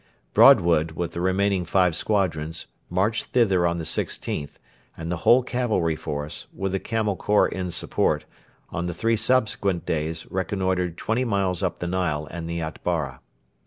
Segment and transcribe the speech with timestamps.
[0.33, 4.57] Broadwood, with the remaining five squadrons, marched thither on the 16th;
[4.97, 8.25] and the whole cavalry force, with the Camel Corps in support,
[8.71, 13.19] on the three subsequent days reconnoitred twenty miles up the Nile and the Atbara.